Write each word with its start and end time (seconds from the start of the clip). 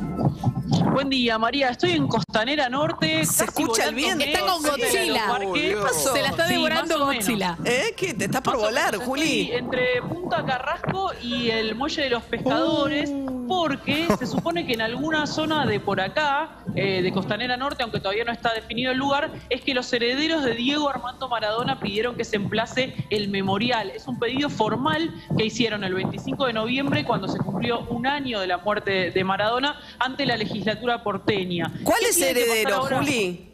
Buen 0.92 1.10
día, 1.10 1.38
María. 1.38 1.70
Estoy 1.70 1.92
en 1.92 2.08
Costanera 2.08 2.70
Norte. 2.70 3.26
Se 3.26 3.46
escucha 3.46 3.86
el 3.90 3.96
viento. 3.96 4.24
Está 4.24 4.40
con 4.42 4.62
Godzilla. 4.64 5.40
¿Qué 5.54 5.78
pasó? 5.82 6.14
Se 6.14 6.22
la 6.22 6.30
está 6.30 6.48
Sí, 6.48 6.54
devorando 6.54 6.98
menos. 7.00 7.16
Godzilla. 7.16 7.58
¿Eh? 7.66 7.94
¿Qué? 7.98 8.14
¿Te 8.14 8.26
estás 8.26 8.42
por 8.42 8.54
Más 8.56 8.64
volar, 8.64 8.96
Juli? 8.98 9.42
estoy 9.42 9.58
entre 9.58 10.02
Punta 10.04 10.46
Carrasco 10.46 11.12
y 11.22 11.50
el 11.50 11.76
Muelle 11.76 12.04
de 12.04 12.10
los 12.10 12.24
Pescadores, 12.24 13.10
Uh. 13.10 13.46
porque 13.48 14.08
se 14.18 14.26
supone 14.26 14.66
que 14.66 14.74
en 14.74 14.82
alguna 14.82 15.28
zona 15.28 15.66
de 15.66 15.80
por 15.80 16.00
acá, 16.02 16.58
eh, 16.76 17.02
de 17.02 17.12
Costanera 17.12 17.58
Norte, 17.58 17.84
aunque 17.84 18.00
todavía 18.00 18.24
no 18.24 18.32
está 18.32 18.54
definido 18.54 18.92
el 18.92 18.98
lugar, 18.98 19.32
es 19.50 19.62
que 19.62 19.74
los 19.74 19.92
herederos 19.94 20.44
de 20.44 20.54
Diego 20.56 20.90
Armando 20.90 21.28
Maradona 21.30 21.80
pidieron 21.80 22.16
que 22.16 22.24
se 22.24 22.38
emplace 22.38 22.96
el 23.10 23.28
memorial. 23.30 23.92
Es 23.92 24.08
un 24.08 24.18
pedido 24.18 24.50
formal 24.50 25.14
que 25.38 25.46
hicieron 25.46 25.84
el 25.84 25.94
25 25.94 26.46
de 26.48 26.54
noviembre, 26.54 27.04
cuando 27.06 27.28
se 27.28 27.38
cumplió 27.38 27.85
un 27.90 28.08
año 28.08 28.40
de 28.40 28.48
la 28.48 28.58
muerte 28.58 29.12
de 29.12 29.24
Maradona, 29.24 29.80
ante 30.00 30.26
la 30.26 30.38
legislatura 30.38 31.04
porteña. 31.04 31.72
¿Cuál 31.84 32.00
¿Qué 32.00 32.10
es 32.10 32.22
heredero? 32.22 32.82
Juli? 32.82 33.52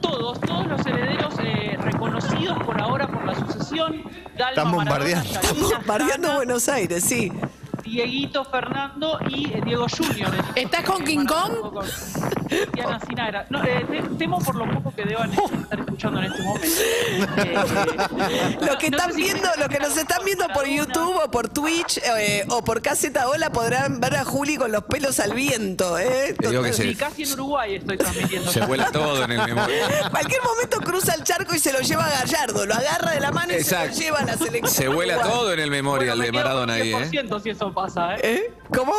Todos, 0.00 0.40
todos 0.40 0.66
los 0.66 0.86
herederos 0.86 1.34
eh, 1.42 1.76
reconocidos 1.80 2.58
por 2.64 2.80
ahora 2.80 3.08
por 3.08 3.24
la 3.24 3.34
sucesión. 3.34 4.02
Dalma 4.36 4.50
Están 4.50 4.72
bombardeando. 4.72 5.40
Maradona, 5.86 6.36
Buenos 6.36 6.68
Aires, 6.68 7.04
sí. 7.04 7.32
Dieguito 7.82 8.44
Fernando 8.44 9.18
y 9.28 9.52
eh, 9.52 9.62
Diego 9.64 9.86
Junior. 9.88 10.30
¿Estás 10.54 10.84
con 10.84 11.04
King 11.04 11.24
Kong? 11.24 11.84
Diana 12.72 13.00
Sinara. 13.06 13.46
No, 13.50 13.62
eh, 13.64 13.84
te- 13.90 14.02
temo 14.18 14.38
por 14.40 14.54
lo 14.54 14.68
poco 14.70 14.94
que 14.94 15.04
deban 15.04 15.30
estar 15.62 15.80
escuchando 15.80 16.20
en 16.20 16.32
este 16.32 16.42
momento. 16.42 16.66
Eh, 17.38 18.56
Lo 18.66 18.78
que 18.78 18.90
no 18.90 18.96
están 18.98 19.10
sé 19.12 19.16
si 19.16 19.22
viendo, 19.22 19.42
quieren 19.42 19.60
lo 19.60 19.68
que 19.68 19.78
nos 19.78 19.96
están 19.96 20.24
viendo 20.24 20.46
por. 20.48 20.66
YouTube 20.66 21.16
o 21.24 21.30
por 21.30 21.48
Twitch 21.48 21.98
eh, 22.18 22.44
o 22.50 22.62
por 22.62 22.82
Caseta 22.82 23.28
Ola 23.28 23.50
podrán 23.50 24.00
ver 24.00 24.16
a 24.16 24.24
Juli 24.24 24.56
con 24.56 24.72
los 24.72 24.84
pelos 24.84 25.20
al 25.20 25.32
viento, 25.32 25.96
¿eh? 25.98 26.34
Te 26.38 26.48
digo 26.50 26.62
que 26.62 26.72
Sí, 26.72 26.92
se, 26.92 26.96
casi 26.96 27.22
en 27.22 27.32
Uruguay 27.32 27.76
estoy 27.76 27.96
transmitiendo. 27.96 28.50
se 28.50 28.60
vuela 28.66 28.90
todo 28.90 29.24
en 29.24 29.30
el 29.32 29.42
memoria. 29.46 29.86
Cualquier 30.10 30.42
momento 30.42 30.80
cruza 30.80 31.14
el 31.14 31.22
charco 31.24 31.54
y 31.54 31.58
se 31.60 31.72
lo 31.72 31.80
lleva 31.80 32.04
a 32.04 32.10
Gallardo, 32.10 32.66
lo 32.66 32.74
agarra 32.74 33.12
de 33.12 33.20
la 33.20 33.30
mano 33.30 33.52
y 33.52 33.56
Exacto. 33.56 33.94
se 33.94 34.00
lo 34.00 34.04
lleva 34.06 34.18
a 34.18 34.24
la 34.24 34.36
selección. 34.36 34.68
Se 34.68 34.88
vuela 34.88 35.22
todo 35.22 35.52
en 35.52 35.60
el 35.60 35.70
memorial 35.70 36.16
Bueno, 36.18 36.32
me 36.32 36.38
de 36.38 36.44
Maradona 36.44 36.74
ahí, 36.74 36.92
¿eh? 36.92 37.10
10% 37.10 37.42
si 37.42 37.50
eso 37.50 37.72
pasa, 37.72 38.16
¿eh? 38.16 38.20
¿Eh? 38.22 38.52
¿Cómo? 38.74 38.92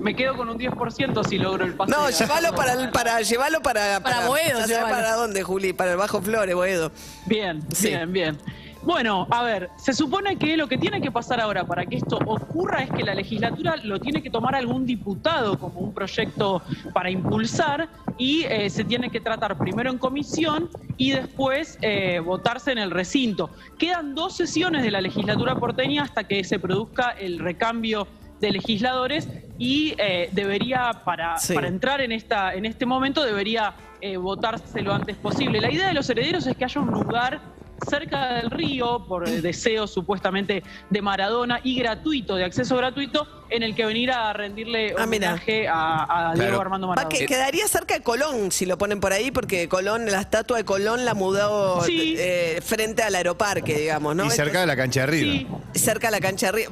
Me 0.00 0.14
quedo 0.14 0.36
con 0.36 0.48
un 0.48 0.58
10% 0.58 1.24
si 1.28 1.38
logro 1.38 1.64
el 1.64 1.74
pase. 1.74 1.90
No, 1.92 2.06
de- 2.06 2.12
llévalo 2.12 2.54
para, 2.54 2.72
el- 2.74 2.90
para 2.90 3.20
llevarlo 3.20 3.60
para 3.60 4.00
Para 4.00 4.26
Boedo, 4.26 4.44
ya 4.48 4.54
sabes 4.54 4.68
llévalo. 4.68 4.94
para 4.94 5.12
dónde, 5.14 5.42
Juli, 5.42 5.72
para 5.72 5.92
el 5.92 5.96
Bajo 5.96 6.20
Flores, 6.22 6.54
Boedo. 6.54 6.92
Bien, 7.26 7.62
Sí. 7.72 7.88
bien, 7.88 8.12
bien. 8.12 8.38
Bueno, 8.80 9.26
a 9.30 9.42
ver, 9.42 9.70
se 9.76 9.92
supone 9.92 10.36
que 10.38 10.56
lo 10.56 10.68
que 10.68 10.78
tiene 10.78 11.00
que 11.00 11.10
pasar 11.10 11.40
ahora 11.40 11.64
para 11.64 11.84
que 11.84 11.96
esto 11.96 12.16
ocurra 12.24 12.84
es 12.84 12.90
que 12.90 13.02
la 13.02 13.12
legislatura 13.12 13.74
lo 13.82 13.98
tiene 13.98 14.22
que 14.22 14.30
tomar 14.30 14.54
algún 14.54 14.86
diputado 14.86 15.58
como 15.58 15.80
un 15.80 15.92
proyecto 15.92 16.62
para 16.94 17.10
impulsar 17.10 17.88
y 18.18 18.44
eh, 18.44 18.70
se 18.70 18.84
tiene 18.84 19.10
que 19.10 19.20
tratar 19.20 19.58
primero 19.58 19.90
en 19.90 19.98
comisión 19.98 20.70
y 20.96 21.10
después 21.10 21.76
eh, 21.82 22.20
votarse 22.20 22.70
en 22.70 22.78
el 22.78 22.92
recinto. 22.92 23.50
Quedan 23.78 24.14
dos 24.14 24.36
sesiones 24.36 24.84
de 24.84 24.92
la 24.92 25.00
legislatura 25.00 25.56
porteña 25.56 26.04
hasta 26.04 26.24
que 26.24 26.44
se 26.44 26.60
produzca 26.60 27.10
el 27.10 27.40
recambio 27.40 28.06
de 28.40 28.52
legisladores 28.52 29.28
y 29.58 29.94
eh, 29.98 30.28
debería, 30.32 31.02
para, 31.04 31.36
Sí. 31.38 31.54
para 31.54 31.68
entrar 31.68 32.00
en, 32.00 32.12
esta, 32.12 32.54
en 32.54 32.64
este 32.66 32.86
momento, 32.86 33.24
debería 33.24 33.74
eh, 34.00 34.16
votarse 34.16 34.80
lo 34.82 34.94
antes 34.94 35.16
posible. 35.16 35.60
La 35.60 35.70
idea 35.70 35.88
de 35.88 35.94
los 35.94 36.08
herederos 36.08 36.46
es 36.46 36.56
que 36.56 36.64
haya 36.64 36.80
un 36.80 36.90
lugar 36.90 37.40
cerca 37.88 38.34
del 38.34 38.50
río, 38.50 39.04
por 39.06 39.28
eh, 39.28 39.40
deseo 39.40 39.86
supuestamente 39.86 40.62
de 40.90 41.02
Maradona 41.02 41.60
y 41.62 41.78
gratuito, 41.78 42.36
de 42.36 42.44
acceso 42.44 42.76
gratuito, 42.76 43.26
en 43.50 43.62
el 43.62 43.74
que 43.74 43.84
venir 43.86 44.10
a 44.10 44.32
rendirle 44.32 44.94
Ah, 44.98 45.06
mira. 45.06 45.30
homenaje 45.34 45.68
a, 45.68 46.30
a 46.30 46.34
Diego 46.34 46.48
Claro. 46.48 46.60
Armando 46.60 46.86
Maradona. 46.88 47.08
que 47.16 47.26
quedaría 47.26 47.66
cerca 47.68 47.94
de 47.94 48.02
Colón, 48.02 48.52
si 48.52 48.66
lo 48.66 48.76
ponen 48.78 49.00
por 49.00 49.12
ahí, 49.12 49.30
porque 49.30 49.68
Colón, 49.68 50.06
la 50.10 50.20
estatua 50.20 50.58
de 50.58 50.64
Colón 50.64 51.04
la 51.04 51.14
mudó 51.14 51.82
Sí. 51.84 52.14
eh, 52.18 52.60
frente 52.64 53.02
al 53.02 53.14
aeroparque, 53.14 53.78
digamos, 53.78 54.14
¿no? 54.16 54.26
y 54.26 54.30
cerca 54.30 54.60
de 54.60 54.66
la 54.66 54.76
cancha 54.76 55.00
de 55.02 55.06
River. 55.06 55.46
Sí, 55.74 55.80
Cerca 55.80 56.08
de 56.08 56.12
la 56.12 56.20
cancha 56.20 56.46
de 56.46 56.52
Río. 56.52 56.70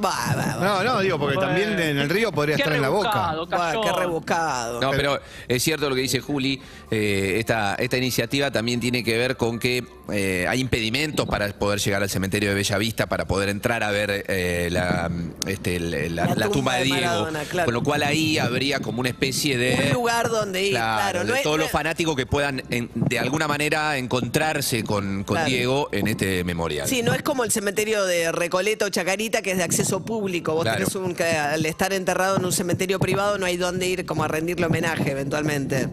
No, 0.60 0.82
no, 0.82 1.00
digo, 1.00 1.19
porque 1.19 1.36
Bueno. 1.36 1.48
también 1.53 1.78
en 1.78 1.98
el 1.98 2.09
río 2.10 2.32
podría 2.32 2.56
Qué 2.56 2.62
estar 2.62 2.75
en 2.75 2.82
la 2.82 2.88
boca. 2.88 3.34
qué 3.82 3.92
rebuscado. 3.92 4.81
No, 4.81 4.91
pero 4.91 5.20
es 5.48 5.62
cierto 5.62 5.88
lo 5.88 5.94
que 5.94 6.00
dice 6.03 6.20
Juli. 6.20 6.60
eh, 6.91 7.36
esta, 7.38 7.75
esta 7.76 7.97
iniciativa 7.97 8.50
también 8.50 8.81
tiene 8.81 9.03
que 9.03 9.16
ver 9.19 9.36
con 9.36 9.59
que 9.59 9.84
eh, 10.12 10.47
hay 10.48 10.60
impedimentos 10.60 11.26
para 11.26 11.48
poder 11.53 11.81
llegar 11.81 12.00
al 12.03 12.09
cementerio 12.09 12.50
de 12.50 12.54
Bellavista, 12.54 13.06
para 13.06 13.25
poder 13.26 13.48
entrar 13.48 13.82
a 13.82 13.91
ver 13.91 14.25
eh, 14.28 14.69
la, 14.70 15.10
este, 15.47 15.76
el- 15.76 16.15
la- 16.15 16.26
La 16.26 16.34
la 16.36 16.48
tumba 16.48 16.66
tumba 16.66 16.75
de 16.75 16.78
de 16.81 16.84
Diego. 16.87 17.00
Maradona, 17.06 17.44
claro. 17.44 17.65
Con 17.66 17.75
lo 17.75 17.82
cual 17.82 18.03
ahí 18.03 18.38
habría 18.38 18.81
como 18.81 19.00
una 19.00 19.09
especie 19.09 19.56
de. 19.59 19.75
Un 19.88 19.93
lugar 19.94 20.28
donde 20.31 20.65
ir, 20.65 20.71
claro. 20.72 21.21
de 21.21 21.25
no 21.27 21.34
es- 21.34 21.43
todos 21.43 21.56
no 21.56 21.62
los 21.65 21.71
fanáticos 21.72 22.16
que 22.16 22.27
puedan 22.27 22.62
en- 22.71 22.91
de 22.94 23.19
alguna 23.19 23.49
manera 23.49 23.97
encontrarse 23.97 24.84
con, 24.84 25.25
con 25.25 25.37
Claro. 25.37 25.49
Diego 25.50 25.88
en 25.93 26.06
este 26.09 26.44
memorial. 26.44 26.87
Sí, 26.88 27.03
no 27.03 27.12
es 27.15 27.22
como 27.22 27.44
el 27.44 27.50
cementerio 27.50 28.04
de 28.04 28.32
Recoleto 28.32 28.87
o 28.87 28.88
Chacarita, 28.88 29.43
que 29.43 29.53
es 29.53 29.56
de 29.59 29.65
acceso 29.65 30.04
público. 30.04 30.54
Vos 30.54 30.65
tenés 30.65 30.94
un, 30.94 31.15
que 31.15 31.25
al 31.25 31.65
estar 31.66 31.93
enterrado 31.93 32.37
en 32.37 32.44
un 32.44 32.53
cementerio 32.53 32.98
privado 32.98 33.38
no 33.38 33.47
hay 33.47 33.56
dónde 33.56 33.87
ir 33.87 34.06
como 34.06 34.25
a 34.25 34.28
rendirle 34.28 34.66
homenaje 34.66 35.10
eventualmente. 35.10 35.88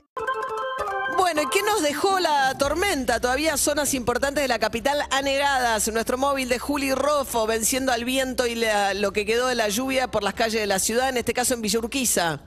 Bueno, 1.17 1.41
¿y 1.41 1.47
qué 1.49 1.63
nos 1.63 1.81
dejó 1.81 2.19
la 2.19 2.55
tormenta? 2.57 3.19
Todavía 3.19 3.57
zonas 3.57 3.93
importantes 3.95 4.43
de 4.43 4.47
la 4.47 4.59
capital 4.59 4.99
anegadas. 5.09 5.91
Nuestro 5.91 6.17
móvil 6.19 6.49
de 6.49 6.59
Juli 6.59 6.93
Rofo 6.93 7.47
venciendo 7.47 7.91
al 7.91 8.05
viento 8.05 8.45
y 8.45 8.53
la- 8.55 8.93
lo 8.93 9.11
que 9.11 9.25
quedó 9.25 9.47
de 9.47 9.55
la 9.55 9.69
lluvia 9.69 10.09
por 10.11 10.21
las 10.23 10.35
calles 10.35 10.61
de 10.61 10.67
la 10.67 10.77
ciudad, 10.79 11.09
en 11.09 11.17
este 11.17 11.33
caso 11.33 11.55
en 11.55 11.61
Villa 11.63 11.79
Urquiza. 11.79 12.41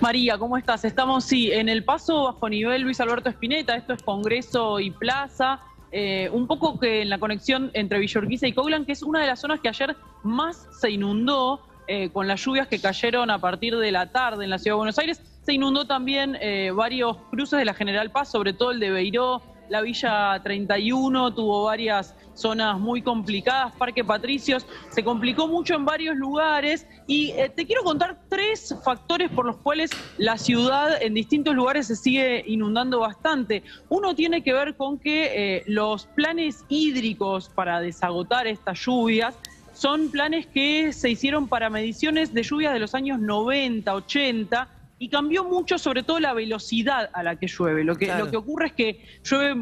María, 0.00 0.38
¿cómo 0.38 0.56
estás? 0.56 0.84
Estamos, 0.84 1.24
sí, 1.26 1.52
en 1.52 1.68
el 1.68 1.84
paso 1.84 2.24
bajo 2.24 2.48
nivel 2.48 2.82
Luis 2.82 3.00
Alberto 3.00 3.28
Espineta, 3.28 3.76
esto 3.76 3.92
es 3.92 4.02
Congreso 4.02 4.80
y 4.80 4.90
Plaza, 4.92 5.60
eh, 5.90 6.28
un 6.32 6.46
poco 6.46 6.78
que 6.78 7.02
en 7.02 7.10
la 7.10 7.18
conexión 7.18 7.70
entre 7.74 7.98
Villorquiza 7.98 8.46
y 8.46 8.52
Coglan, 8.52 8.84
que 8.84 8.92
es 8.92 9.02
una 9.02 9.20
de 9.20 9.26
las 9.26 9.40
zonas 9.40 9.60
que 9.60 9.68
ayer 9.68 9.96
más 10.22 10.68
se 10.70 10.90
inundó 10.90 11.60
eh, 11.86 12.10
con 12.10 12.28
las 12.28 12.44
lluvias 12.44 12.68
que 12.68 12.78
cayeron 12.78 13.30
a 13.30 13.38
partir 13.38 13.76
de 13.76 13.90
la 13.90 14.12
tarde 14.12 14.44
en 14.44 14.50
la 14.50 14.58
Ciudad 14.58 14.74
de 14.74 14.78
Buenos 14.78 14.98
Aires. 14.98 15.22
Se 15.42 15.54
inundó 15.54 15.86
también 15.86 16.36
eh, 16.40 16.70
varios 16.74 17.16
cruces 17.30 17.58
de 17.58 17.64
la 17.64 17.72
General 17.72 18.10
Paz, 18.10 18.30
sobre 18.30 18.52
todo 18.52 18.72
el 18.72 18.80
de 18.80 18.90
Beiró 18.90 19.42
la 19.68 19.80
Villa 19.82 20.40
31 20.42 21.34
tuvo 21.34 21.64
varias 21.64 22.14
zonas 22.34 22.78
muy 22.78 23.02
complicadas, 23.02 23.74
Parque 23.76 24.04
Patricios, 24.04 24.66
se 24.90 25.02
complicó 25.02 25.48
mucho 25.48 25.74
en 25.74 25.84
varios 25.84 26.16
lugares 26.16 26.86
y 27.06 27.30
eh, 27.32 27.50
te 27.54 27.66
quiero 27.66 27.82
contar 27.82 28.20
tres 28.28 28.74
factores 28.84 29.30
por 29.30 29.46
los 29.46 29.56
cuales 29.56 29.90
la 30.18 30.38
ciudad 30.38 31.02
en 31.02 31.14
distintos 31.14 31.54
lugares 31.54 31.88
se 31.88 31.96
sigue 31.96 32.44
inundando 32.46 33.00
bastante. 33.00 33.62
Uno 33.88 34.14
tiene 34.14 34.42
que 34.42 34.52
ver 34.52 34.76
con 34.76 34.98
que 34.98 35.56
eh, 35.56 35.62
los 35.66 36.06
planes 36.06 36.64
hídricos 36.68 37.48
para 37.48 37.80
desagotar 37.80 38.46
estas 38.46 38.78
lluvias 38.78 39.34
son 39.72 40.10
planes 40.10 40.46
que 40.46 40.92
se 40.92 41.10
hicieron 41.10 41.48
para 41.48 41.70
mediciones 41.70 42.34
de 42.34 42.42
lluvias 42.42 42.72
de 42.72 42.80
los 42.80 42.94
años 42.94 43.20
90, 43.20 43.94
80 43.94 44.77
y 44.98 45.08
cambió 45.08 45.44
mucho 45.44 45.78
sobre 45.78 46.02
todo 46.02 46.18
la 46.18 46.34
velocidad 46.34 47.10
a 47.12 47.22
la 47.22 47.36
que 47.36 47.46
llueve. 47.46 47.84
Lo 47.84 47.96
que, 47.96 48.06
Claro. 48.06 48.24
lo 48.24 48.30
que 48.30 48.36
ocurre 48.36 48.66
es 48.66 48.72
que 48.72 49.04
llueve 49.22 49.54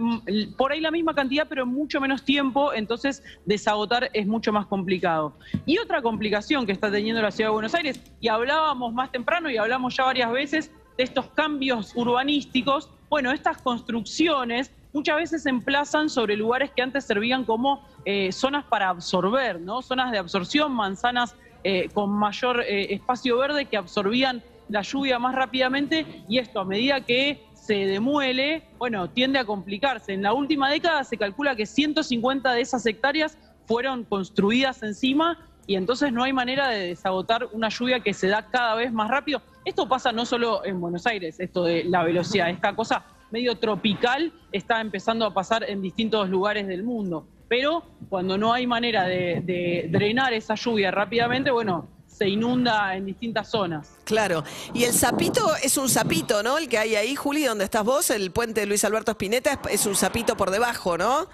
por 0.57 0.73
ahí 0.73 0.81
la 0.81 0.91
misma 0.91 1.15
cantidad, 1.15 1.47
pero 1.49 1.65
en 1.65 1.69
mucho 1.69 2.01
menos 2.01 2.25
tiempo, 2.25 2.73
entonces 2.73 3.23
desagotar 3.45 4.11
es 4.13 4.27
mucho 4.27 4.53
más 4.53 4.67
complicado. 4.67 5.35
Y 5.67 5.79
otra 5.79 6.01
complicación 6.01 6.65
que 6.65 6.73
está 6.73 6.91
teniendo 6.91 7.21
la 7.21 7.31
ciudad 7.31 7.51
de 7.51 7.55
Buenos 7.55 7.75
Aires, 7.75 8.01
y 8.21 8.29
hablábamos 8.29 8.95
más 8.95 9.13
temprano 9.13 9.51
y 9.51 9.59
hablamos 9.59 9.97
ya 9.97 10.05
varias 10.05 10.33
veces 10.33 10.71
de 10.97 11.05
estos 11.05 11.27
cambios 11.29 11.93
urbanísticos, 11.95 12.89
bueno, 13.11 13.31
estas 13.31 13.61
construcciones 13.63 14.73
muchas 14.93 15.17
veces 15.17 15.43
se 15.43 15.51
emplazan 15.51 16.09
sobre 16.09 16.37
lugares 16.37 16.71
que 16.75 16.81
antes 16.81 17.05
servían 17.05 17.45
como 17.45 17.87
eh, 18.07 18.33
zonas 18.33 18.65
para 18.65 18.89
absorber, 18.89 19.61
¿no? 19.61 19.83
Zonas 19.83 20.11
de 20.11 20.19
absorción, 20.19 20.73
manzanas 20.73 21.37
eh, 21.65 21.91
con 21.93 22.11
mayor 22.11 22.63
eh, 22.63 22.95
espacio 22.95 23.37
verde 23.37 23.67
que 23.67 23.77
absorbían 23.77 24.43
la 24.69 24.83
lluvia 24.83 25.19
más 25.19 25.35
rápidamente 25.35 26.25
y 26.29 26.39
esto 26.39 26.61
a 26.61 26.65
medida 26.65 27.01
que 27.01 27.47
se 27.55 27.75
demuele, 27.75 28.65
bueno, 28.79 29.11
tiende 29.11 29.39
a 29.39 29.45
complicarse. 29.45 30.13
En 30.13 30.23
la 30.23 30.33
última 30.33 30.71
década 30.71 31.03
se 31.05 31.17
calcula 31.17 31.57
que 31.57 31.67
150 31.67 32.53
de 32.53 32.61
esas 32.61 32.87
hectáreas 32.87 33.37
fueron 33.67 34.05
construidas 34.05 34.83
encima 34.83 35.39
y 35.67 35.75
entonces 35.75 36.13
no 36.13 36.23
hay 36.23 36.33
manera 36.33 36.69
de 36.69 36.89
desagotar 36.89 37.49
una 37.53 37.69
lluvia 37.69 38.01
que 38.01 38.15
se 38.15 38.29
da 38.29 38.47
cada 38.47 38.77
vez 38.77 38.93
más 38.93 39.09
rápido. 39.09 39.43
Esto 39.65 39.89
pasa 39.89 40.13
no 40.13 40.25
solo 40.25 40.65
en 40.65 40.81
Buenos 40.81 41.07
Aires, 41.07 41.41
esto 41.41 41.65
de 41.65 41.83
la 41.85 42.05
velocidad, 42.05 42.51
esta 42.51 42.75
cosa 42.77 43.05
medio 43.33 43.57
tropical 43.57 44.33
está 44.53 44.81
empezando 44.81 45.27
a 45.27 45.35
pasar 45.35 45.69
en 45.69 45.83
distintos 45.83 46.29
lugares 46.29 46.69
del 46.69 46.85
mundo. 46.85 47.27
Pero 47.49 47.85
cuando 48.09 48.39
no 48.39 48.53
hay 48.53 48.67
manera 48.67 49.05
de, 49.05 49.41
de 49.45 49.89
drenar 49.91 50.33
esa 50.33 50.55
lluvia 50.55 50.91
rápidamente, 50.91 51.51
bueno, 51.51 51.89
se 52.17 52.29
inunda 52.29 52.97
en 52.97 53.05
distintas 53.07 53.51
zonas. 53.51 53.89
Claro. 54.05 54.43
Y 54.73 54.85
el 54.85 54.93
sapito 54.95 55.55
es 55.63 55.77
un 55.77 55.89
sapito, 55.89 56.43
¿no? 56.43 56.57
El 56.59 56.69
que 56.69 56.79
hay 56.79 56.95
ahí, 56.97 57.15
Juli, 57.15 57.45
donde 57.45 57.65
estás 57.65 57.85
vos, 57.85 58.09
el 58.11 58.31
puente 58.31 58.61
de 58.61 58.67
Luis 58.67 58.85
Alberto 58.85 59.11
Spinetta, 59.13 59.61
es, 59.71 59.85
un 59.87 59.95
sapito 59.95 60.37
por 60.37 60.51
debajo, 60.51 60.97
¿no? 60.97 61.29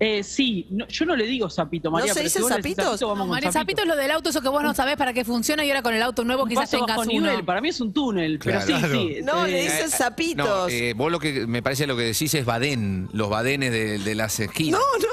Eh, 0.00 0.22
sí, 0.22 0.64
no- 0.70 0.86
yo 0.86 1.04
no 1.06 1.16
le 1.16 1.26
digo 1.26 1.50
sapito, 1.50 1.90
María. 1.90 2.06
¿No 2.08 2.14
se 2.14 2.22
dice 2.22 2.40
zapitos? 2.40 3.00
con 3.00 3.28
María 3.28 3.50
Zapito 3.50 3.82
es 3.82 3.88
lo 3.88 3.96
del 3.96 4.12
auto, 4.12 4.30
eso 4.30 4.40
que 4.40 4.48
vos 4.48 4.62
no 4.62 4.72
sabés 4.72 4.96
para 4.96 5.12
qué 5.12 5.24
funciona 5.24 5.64
y 5.64 5.70
ahora 5.70 5.82
con 5.82 5.92
el 5.92 6.00
auto 6.02 6.22
nuevo 6.24 6.44
Un 6.44 6.48
quizás 6.50 6.70
tengas 6.70 6.96
uno. 6.98 7.06
nivel, 7.10 7.44
para 7.44 7.60
mí 7.60 7.70
es 7.70 7.80
un 7.80 7.92
túnel, 7.92 8.38
pero 8.38 8.60
sí, 8.60 8.66
Claro. 8.68 8.92
sí. 8.94 9.16
No, 9.24 9.44
eh, 9.44 9.50
le 9.50 9.62
dicen 9.64 9.90
sapitos. 9.90 10.46
No, 10.46 10.68
eh, 10.68 10.94
vos 10.94 11.10
lo 11.10 11.18
que 11.18 11.48
me 11.48 11.64
parece 11.64 11.88
lo 11.88 11.96
que 11.96 12.04
decís 12.04 12.32
es 12.34 12.44
badén, 12.44 13.08
los 13.12 13.28
badenes 13.28 13.72
de, 13.72 13.98
de 13.98 14.14
las 14.14 14.38
esquinas. 14.38 14.80
No, 14.80 15.07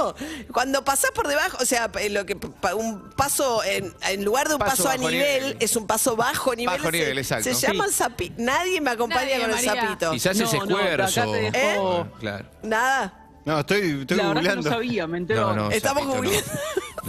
no. 0.00 0.14
Cuando 0.52 0.84
pasás 0.84 1.10
por 1.12 1.28
debajo, 1.28 1.58
o 1.60 1.64
sea, 1.66 1.90
eh, 2.00 2.10
lo 2.10 2.24
que 2.26 2.36
un 2.76 3.10
paso 3.16 3.62
en, 3.64 3.94
en 4.08 4.24
lugar 4.24 4.48
de 4.48 4.54
un 4.54 4.58
Paso 4.60 4.84
paso, 4.84 4.88
a 4.90 4.96
nivel, 4.96 5.42
nivel. 5.42 5.56
es 5.60 5.76
un 5.76 5.86
paso 5.86 6.16
bajo 6.16 6.54
nivel. 6.54 6.76
Bajo 6.78 6.90
se- 6.90 6.98
nivel, 6.98 7.18
exacto. 7.18 7.44
Se 7.44 7.54
Sí. 7.54 7.66
llaman 7.66 7.90
sapito. 7.92 8.34
Nadie 8.38 8.80
me 8.80 8.90
acompaña 8.90 9.22
Nadie, 9.22 9.40
con 9.40 9.50
el 9.50 9.56
María. 9.66 9.82
sapito. 9.82 10.10
Quizás 10.12 10.36
No, 10.36 10.44
es 10.44 10.52
no, 10.52 10.58
esfuerzo. 10.64 11.34
Ah, 11.54 12.06
Claro. 12.18 12.46
Nada. 12.62 13.16
No, 13.44 13.60
estoy, 13.60 14.00
estoy 14.02 14.16
la 14.18 14.28
verdad 14.28 14.42
que 14.42 14.48
no 14.48 14.54
googleando. 14.56 14.70
sabía, 14.70 15.06
me 15.06 15.18
entero. 15.18 15.40
No, 15.40 15.54
no, 15.54 15.70
Estamos 15.70 16.02
sapito, 16.02 16.16
googleando. 16.22 16.50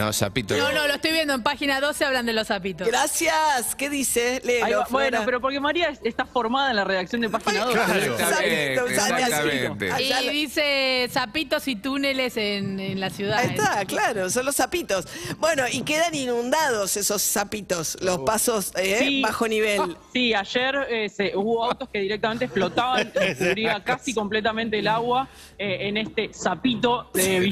No, 0.01 0.07
no 0.07 0.13
sapito. 0.13 0.57
No, 0.57 0.71
no, 0.71 0.87
lo 0.87 0.95
estoy 0.95 1.11
viendo 1.11 1.33
en 1.33 1.43
página 1.43 1.79
12 1.79 2.03
hablan 2.05 2.25
de 2.25 2.33
los 2.33 2.47
zapitos. 2.47 2.87
Gracias. 2.87 3.75
¿Qué 3.75 3.89
dice? 3.89 4.41
Léelo, 4.43 4.65
Ahí 4.65 4.73
va. 4.73 4.87
Bueno, 4.89 5.09
Flora. 5.17 5.25
pero 5.25 5.41
porque 5.41 5.59
María 5.59 5.89
es- 5.89 5.99
está 6.03 6.25
formada 6.25 6.71
en 6.71 6.75
la 6.77 6.83
redacción 6.83 7.21
de 7.21 7.29
Página 7.29 7.65
2. 7.65 7.73
Claro. 7.73 8.17
Sapito, 8.17 8.87
Exactamente. 8.87 9.91
Allá 9.91 10.21
Y 10.21 10.25
lo- 10.25 10.31
dice 10.31 11.07
zapitos 11.11 11.67
y 11.67 11.75
túneles 11.75 12.35
en, 12.37 12.79
en 12.79 12.99
la 12.99 13.09
ciudad. 13.09 13.37
Ahí 13.37 13.49
está, 13.49 13.85
claro, 13.85 14.29
son 14.29 14.45
los 14.45 14.55
sapitos. 14.55 15.07
Bueno, 15.37 15.63
y 15.71 15.83
quedan 15.83 16.15
inundados 16.15 16.97
esos 16.97 17.21
sapitos, 17.21 17.97
los 18.01 18.19
pasos 18.19 18.71
eh, 18.77 18.97
Sí. 18.99 19.21
bajo 19.21 19.47
nivel. 19.47 19.81
Sí, 20.13 20.33
ayer 20.33 20.75
eh, 20.89 21.09
se- 21.09 21.35
hubo 21.37 21.63
autos 21.63 21.87
que 21.89 21.99
directamente 21.99 22.45
explotaban, 22.45 23.11
y 23.15 23.35
cubría 23.35 23.81
casi 23.83 24.13
completamente 24.13 24.79
el 24.79 24.87
agua 24.87 25.29
eh, 25.57 25.87
en 25.87 25.97
este 25.97 26.33
sapito 26.33 27.09
de 27.13 27.39
bien. 27.39 27.51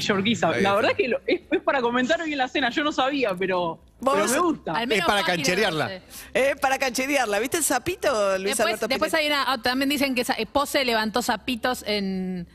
La 0.62 0.74
verdad 0.74 0.90
es 0.90 0.96
que 0.96 1.08
lo- 1.08 1.20
es, 1.26 1.40
es 1.50 1.62
para 1.62 1.80
comentar 1.80 2.20
hoy 2.20 2.32
en 2.32 2.38
la 2.40 2.48
cena, 2.48 2.70
yo 2.70 2.82
no 2.84 2.92
sabía, 2.92 3.34
pero, 3.34 3.78
Vos- 4.00 4.14
pero 4.14 4.28
me 4.28 4.38
gusta. 4.38 4.72
Al 4.72 4.86
menos 4.86 5.00
Es 5.02 5.06
para 5.06 5.20
página 5.20 5.36
cancherearla. 5.36 5.84
12. 5.84 6.02
Eh, 6.34 6.56
para 6.60 6.78
cancherearla. 6.78 7.38
¿Viste 7.38 7.56
el 7.58 7.64
sapito, 7.64 8.08
Luis 8.38 8.48
Después, 8.56 8.66
Alberto 8.66 8.88
después 8.88 9.14
hay 9.14 9.26
una, 9.26 9.52
ah, 9.52 9.62
también 9.62 9.88
dicen 9.88 10.14
que 10.14 10.24
sa- 10.24 10.34
eh, 10.34 10.46
Pose 10.46 10.84
levantó 10.84 11.22
zapitos 11.22 11.84
en, 11.86 12.46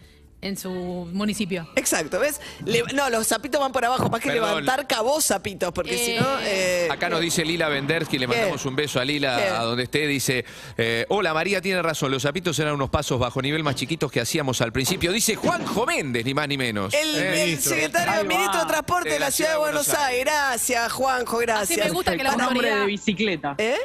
en 0.45 0.57
su 0.57 0.69
municipio. 1.11 1.67
Exacto, 1.75 2.19
¿ves? 2.19 2.39
Le- 2.65 2.83
no, 2.93 3.09
los 3.09 3.25
sapitos 3.27 3.59
van 3.59 3.71
por 3.71 3.83
abajo, 3.83 4.09
más 4.09 4.21
que 4.21 4.29
Perdón. 4.29 4.49
levantar 4.49 4.85
cabos 4.87 5.25
sapitos, 5.25 5.71
porque 5.73 5.97
si 5.97 6.15
no... 6.19 6.39
Eh, 6.41 6.85
eh, 6.85 6.87
Acá 6.91 7.09
nos 7.09 7.19
dice 7.19 7.43
Lila 7.43 7.67
Vendersky, 7.67 8.17
le 8.19 8.27
¿Qué? 8.27 8.35
mandamos 8.35 8.63
un 8.65 8.75
beso 8.75 8.99
a 8.99 9.05
Lila 9.05 9.37
¿Qué? 9.37 9.47
a 9.49 9.63
donde 9.63 9.83
esté. 9.83 10.05
Dice: 10.05 10.45
eh, 10.77 11.05
Hola, 11.09 11.33
María 11.33 11.61
tiene 11.61 11.81
razón. 11.81 12.11
Los 12.11 12.21
zapitos 12.23 12.57
eran 12.59 12.73
unos 12.75 12.89
pasos 12.91 13.19
bajo 13.19 13.41
nivel 13.41 13.63
más 13.63 13.75
chiquitos 13.75 14.11
que 14.11 14.21
hacíamos 14.21 14.61
al 14.61 14.71
principio. 14.71 15.11
Dice 15.11 15.35
Juanjo 15.35 15.85
Méndez, 15.85 16.23
ni 16.25 16.33
más 16.35 16.47
ni 16.47 16.57
menos. 16.57 16.93
El, 16.93 17.15
Eh, 17.15 17.27
el 17.41 17.45
ministro. 17.47 17.71
secretario, 17.75 18.21
el 18.21 18.27
ministro 18.27 18.59
de 18.59 18.65
Transporte 18.67 19.09
de 19.09 19.19
la, 19.19 19.31
Ciudad 19.31 19.51
de 19.51 19.57
Buenos 19.57 19.89
Aires. 19.89 20.25
Gracias, 20.25 20.91
Juanjo, 20.93 21.37
gracias. 21.39 21.79
Así 21.79 21.89
me 21.89 21.93
gusta 21.95 22.15
que 22.15 22.23
la 22.23 22.31
autoridad- 22.33 22.79
de 22.81 22.85
bicicleta. 22.85 23.55
¿Eh? 23.57 23.77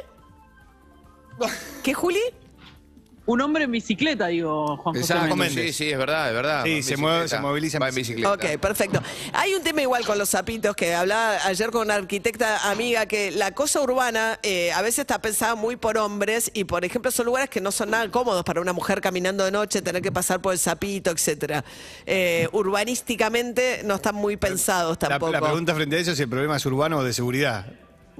¿Qué, 1.83 1.93
Juli? 1.93 2.19
Un 3.31 3.39
hombre 3.41 3.63
en 3.63 3.71
bicicleta, 3.71 4.27
digo, 4.27 4.75
Juan 4.77 4.95
José 4.95 5.13
Exacto, 5.13 5.35
Méndez. 5.37 5.67
sí, 5.67 5.73
sí, 5.85 5.89
es 5.91 5.97
verdad, 5.97 6.27
es 6.29 6.33
verdad. 6.35 6.63
Sí, 6.65 6.83
se 6.83 6.97
mueve- 6.97 7.27
se 7.29 7.39
moviliza 7.39 7.77
en 7.77 7.83
Va 7.83 7.89
en 7.89 7.95
bicicleta. 7.95 8.33
Ok, 8.33 8.45
perfecto. 8.59 9.01
Hay 9.31 9.53
un 9.53 9.63
tema 9.63 9.81
igual 9.81 10.05
con 10.05 10.17
los 10.17 10.29
sapitos 10.29 10.75
que 10.75 10.93
hablaba 10.93 11.37
ayer 11.45 11.71
con 11.71 11.83
una 11.83 11.95
arquitecta 11.95 12.69
amiga 12.69 13.05
que 13.05 13.31
la 13.31 13.51
cosa 13.53 13.81
urbana 13.81 14.37
eh, 14.43 14.73
a 14.73 14.81
veces 14.81 14.99
está 14.99 15.21
pensada 15.21 15.55
muy 15.55 15.77
por 15.77 15.97
hombres 15.97 16.51
y 16.53 16.65
por 16.65 16.83
ejemplo 16.83 17.09
son 17.11 17.25
lugares 17.27 17.49
que 17.49 17.61
no 17.61 17.71
son 17.71 17.91
nada 17.91 18.09
cómodos 18.11 18.43
para 18.43 18.59
una 18.59 18.73
mujer 18.73 18.99
caminando 18.99 19.45
de 19.45 19.51
noche, 19.51 19.81
tener 19.81 20.01
que 20.01 20.11
pasar 20.11 20.41
por 20.41 20.51
el 20.51 20.59
sapito, 20.59 21.09
etcétera. 21.11 21.63
Eh, 22.05 22.49
urbanísticamente 22.51 23.81
no 23.85 23.95
están 23.95 24.15
muy 24.15 24.35
pensados 24.37 24.97
La, 25.01 25.07
tampoco. 25.09 25.31
la 25.31 25.39
pregunta 25.41 25.73
frente 25.73 25.95
a 25.95 25.99
eso 25.99 26.11
es 26.11 26.17
si 26.17 26.23
el 26.23 26.29
problema 26.29 26.57
es 26.57 26.65
urbano 26.65 26.97
o 26.97 27.03
de 27.03 27.13
seguridad. 27.13 27.65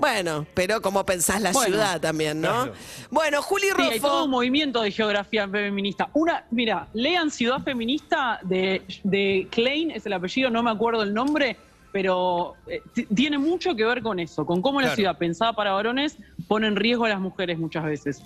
Bueno, 0.02 0.46
pero 0.54 0.82
como 0.82 1.06
pensás 1.06 1.40
la 1.42 1.52
Bueno, 1.52 1.68
ciudad 1.76 2.02
también, 2.02 2.42
¿no? 2.42 2.50
claro. 2.50 2.74
Bueno, 3.12 3.42
Juli 3.42 3.68
Sí, 3.76 3.82
hay 3.82 4.00
todo 4.00 4.12
Rofo. 4.12 4.24
un 4.26 4.32
movimiento 4.32 4.82
de 4.82 4.92
geografía 4.92 5.48
feminista. 5.48 6.10
Una, 6.14 6.44
mira, 6.52 6.88
lean 6.94 7.30
Ciudad 7.32 7.62
Feminista 7.64 8.40
de, 8.42 8.82
de 9.04 9.48
Klein, 9.52 9.92
es 9.92 10.06
el 10.06 10.14
apellido, 10.14 10.50
no 10.50 10.64
me 10.64 10.72
acuerdo 10.72 11.04
el 11.04 11.14
nombre, 11.14 11.56
pero 11.92 12.56
eh, 12.68 12.82
tiene 13.16 13.38
mucho 13.38 13.76
que 13.76 13.86
ver 13.86 14.02
con 14.02 14.20
eso, 14.20 14.46
con 14.46 14.62
cómo 14.62 14.82
la 14.82 14.96
ciudad 14.96 15.18
pensada 15.18 15.54
para 15.54 15.72
varones 15.74 16.18
pone 16.48 16.68
en 16.68 16.76
riesgo 16.76 17.06
a 17.06 17.10
las 17.10 17.20
mujeres 17.20 17.60
muchas 17.60 17.84
veces. 17.86 18.24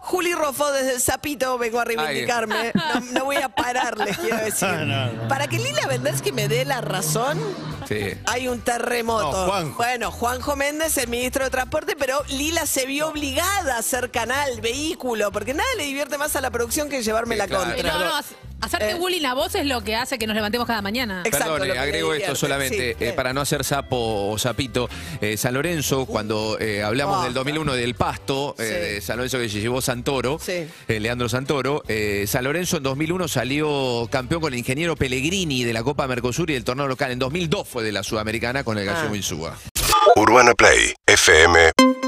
Juli 0.00 0.32
Rofo 0.34 0.70
desde 0.70 0.92
el 0.94 1.00
Zapito 1.00 1.58
vengo 1.58 1.80
a 1.80 1.84
reivindicarme. 1.84 2.70
No, 2.74 3.00
no 3.12 3.24
voy 3.24 3.36
a 3.36 3.48
parar, 3.48 3.98
les 3.98 4.16
quiero 4.16 4.36
decir. 4.44 4.68
No, 4.68 5.10
no. 5.12 5.26
Para 5.28 5.48
que 5.48 5.58
Lila 5.58 5.84
Vendersky 5.88 6.30
me 6.30 6.46
dé 6.46 6.64
la 6.64 6.80
razón, 6.80 7.40
Sí. 7.88 8.14
hay 8.26 8.48
un 8.48 8.60
terremoto. 8.60 9.30
No, 9.32 9.46
Juanjo. 9.46 9.76
Bueno, 9.76 10.10
Juanjo 10.10 10.56
Méndez, 10.56 10.96
el 10.98 11.08
ministro 11.08 11.44
de 11.44 11.50
Transporte, 11.50 11.94
pero 11.98 12.22
Lila 12.28 12.66
se 12.66 12.86
vio 12.86 13.08
obligada 13.08 13.76
a 13.76 13.78
hacer 13.78 14.10
canal, 14.10 14.60
vehículo, 14.60 15.30
porque 15.32 15.54
nada 15.54 15.68
le 15.76 15.84
divierte 15.84 16.18
más 16.18 16.36
a 16.36 16.40
la 16.40 16.50
producción 16.50 16.88
que 16.88 17.02
llevarme 17.02 17.34
Sí, 17.34 17.38
la 17.38 17.46
claro. 17.46 17.64
contra. 17.72 17.92
No, 17.92 18.00
no, 18.04 18.16
ha- 18.16 18.24
hacerte 18.58 18.92
Eh. 18.92 18.94
bullying 18.94 19.24
a 19.26 19.34
vos 19.34 19.54
es 19.54 19.66
lo 19.66 19.82
que 19.84 19.94
hace 19.94 20.18
que 20.18 20.26
nos 20.26 20.34
levantemos 20.34 20.66
cada 20.66 20.80
mañana. 20.82 21.22
Exacto, 21.26 21.56
que 21.60 21.72
me 21.72 21.78
agrego 21.78 22.14
esto 22.14 22.34
solamente 22.34 22.76
sí, 22.76 22.82
eh, 22.82 22.96
¿qué? 22.98 23.12
para 23.12 23.32
no 23.34 23.40
hacer 23.42 23.62
sapo 23.64 24.30
o 24.30 24.38
sapito. 24.38 24.88
Eh, 25.20 25.36
San 25.36 25.52
Lorenzo, 25.54 26.06
cuando 26.06 26.56
eh, 26.58 26.82
hablamos 26.82 27.18
Ah. 27.20 27.24
del 27.24 27.34
2001 27.34 27.74
del 27.74 27.94
Pasto, 27.94 28.54
eh, 28.58 28.62
de 28.94 29.00
San 29.02 29.18
Lorenzo 29.18 29.38
que 29.38 29.48
se 29.50 29.60
llevó 29.60 29.80
Santoro, 29.82 30.38
Sí. 30.40 30.66
eh, 30.88 31.00
Leandro 31.00 31.28
Santoro, 31.28 31.82
eh, 31.86 32.24
San 32.26 32.44
Lorenzo 32.44 32.78
en 32.78 32.82
2001 32.82 33.28
salió 33.28 34.08
campeón 34.10 34.40
con 34.40 34.52
el 34.54 34.58
ingeniero 34.58 34.96
Pellegrini 34.96 35.62
de 35.62 35.72
la 35.74 35.82
Copa 35.82 36.06
Mercosur 36.06 36.50
y 36.50 36.54
del 36.54 36.64
torneo 36.64 36.88
local. 36.88 37.10
En 37.12 37.18
2002 37.18 37.68
fue 37.76 37.84
de 37.84 37.92
la 37.92 38.02
Sudamericana 38.02 38.64
con 38.64 38.78
el 38.78 38.86
Gallego 38.86 39.14
Ah. 39.14 39.54
Urbana 40.16 40.54
Play 40.54 40.94
fm.com 41.06 42.05